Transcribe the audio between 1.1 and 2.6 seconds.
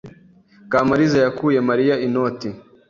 yakuye Mariya inoti.